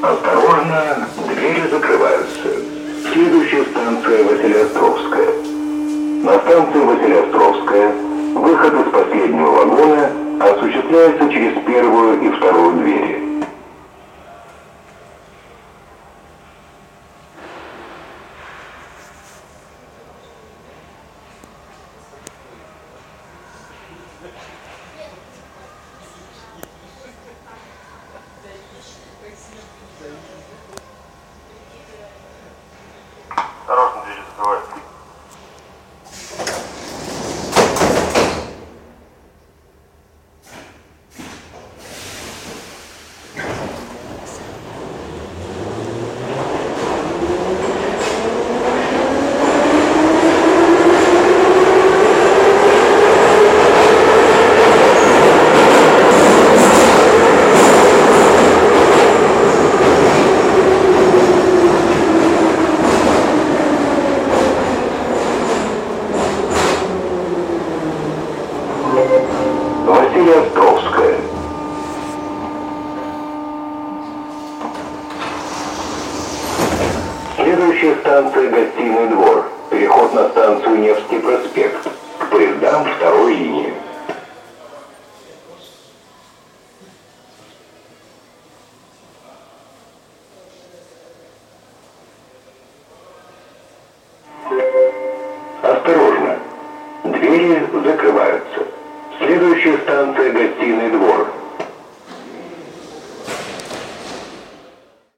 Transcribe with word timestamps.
Осторожно, 0.00 1.08
двери 1.26 1.68
закрываются. 1.68 2.48
Следующая 3.12 3.64
станция 3.64 4.22
Василиостровская. 4.22 5.28
На 6.22 6.38
станции 6.38 6.78
Василиостровская 6.78 7.92
выход 8.34 8.74
из 8.74 8.92
последнего 8.92 9.50
вагона 9.50 10.10
осуществляется 10.38 11.28
через 11.30 11.64
первую 11.66 12.22
и 12.22 12.30
вторую 12.30 12.74
двери. 12.74 13.18
Осторожно, 24.20 24.67
Василиостровская. 70.18 71.16
Следующая 77.36 77.94
станция 78.00 78.50
Гостиный 78.50 79.06
двор. 79.10 79.44
Переход 79.70 80.12
на 80.14 80.28
станцию 80.30 80.80
Невский 80.80 81.20
проспект. 81.20 81.88
К 82.18 82.30
поездам 82.30 82.84
второй 82.96 83.34
линии. 83.34 83.74
Осторожно. 95.62 96.38
Двери 97.04 97.64
закрываются. 97.84 98.57
Следующая 99.58 99.82
станция 99.82 100.30
Гостиный 100.30 100.90
двор. 100.90 101.26